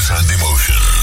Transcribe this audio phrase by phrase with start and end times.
[0.00, 0.99] feelings and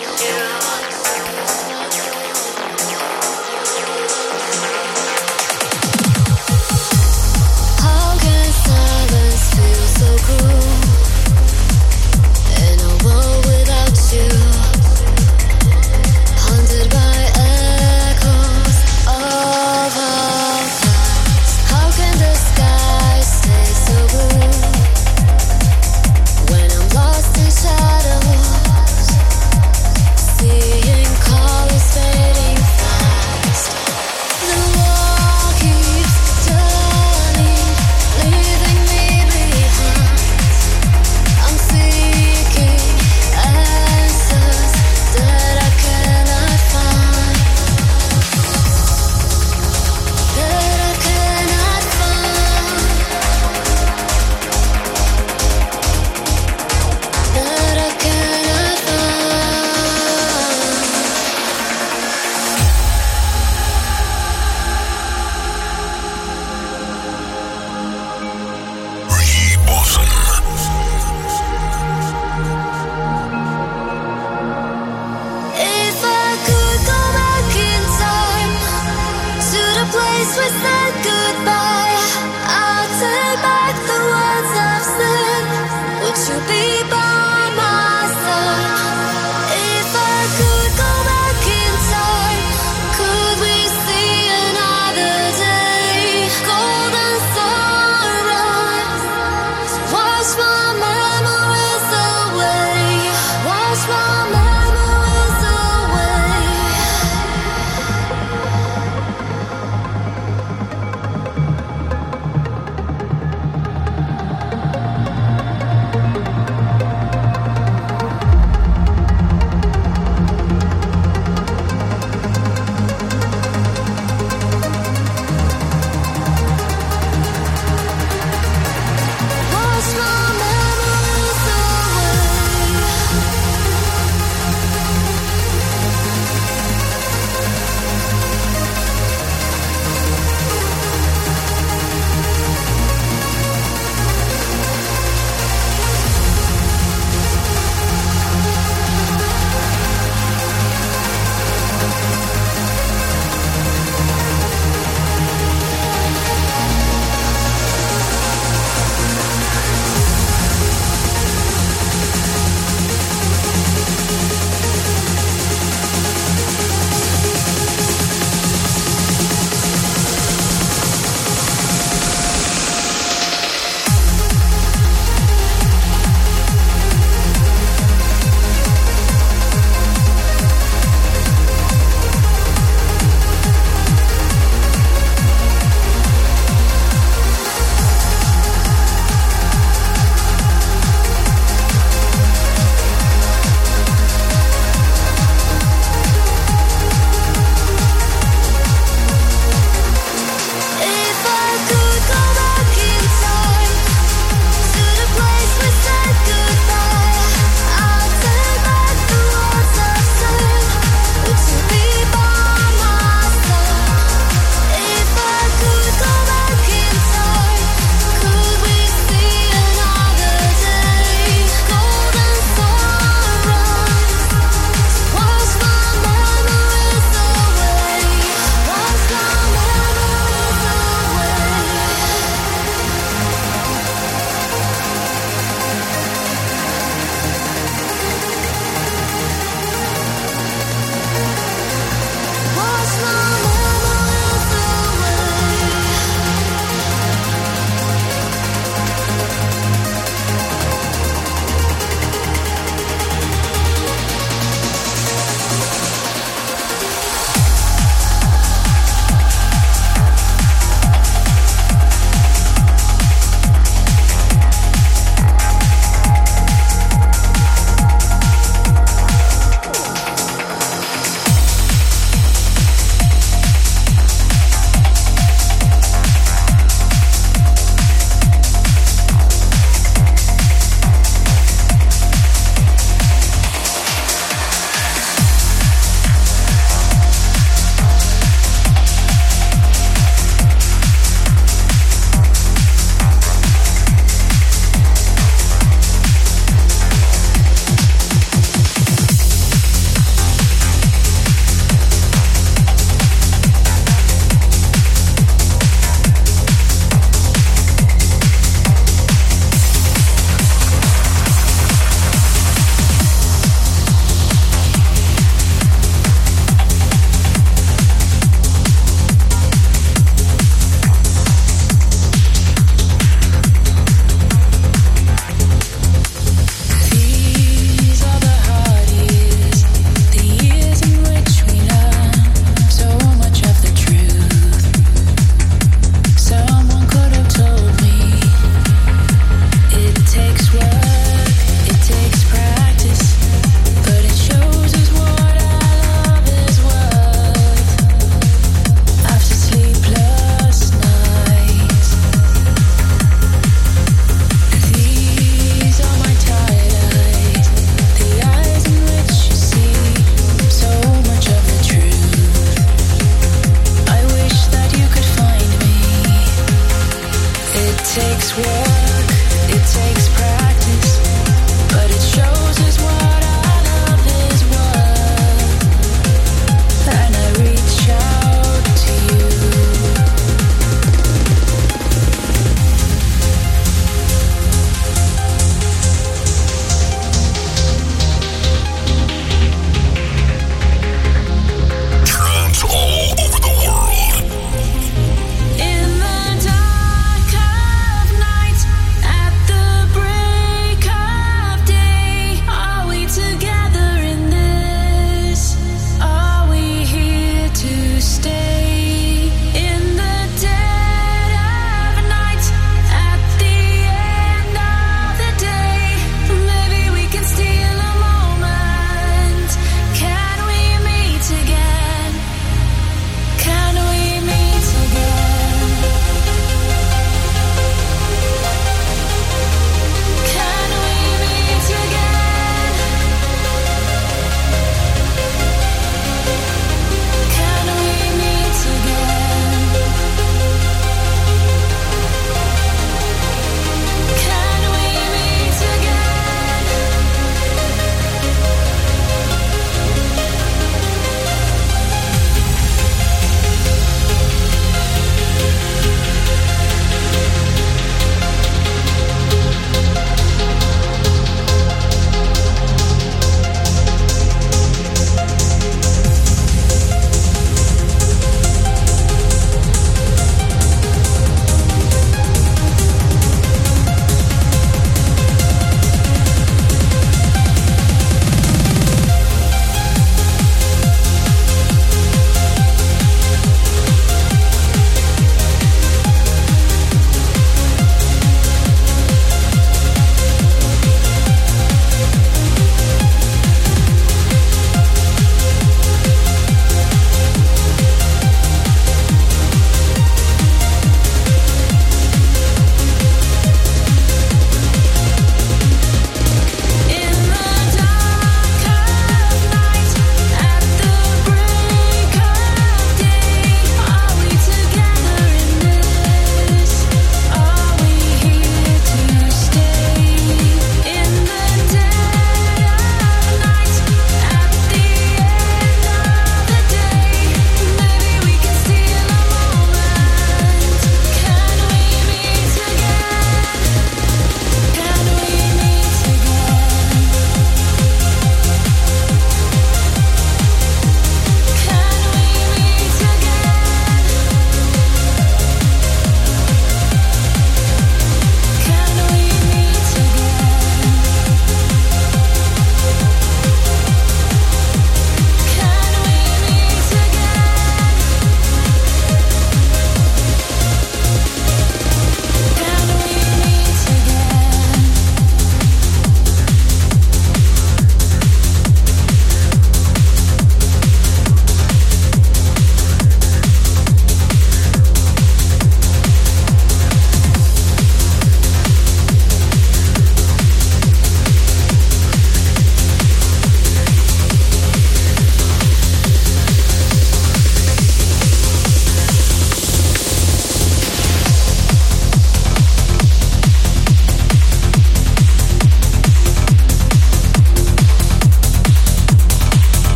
[0.00, 0.71] love you.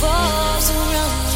[0.00, 1.27] falls around.